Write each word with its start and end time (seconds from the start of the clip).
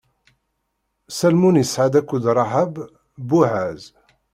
Salmun 1.17 1.61
isɛa-d 1.63 1.93
akked 1.99 2.23
Raḥab 2.37 2.73
Buɛaz. 3.27 3.81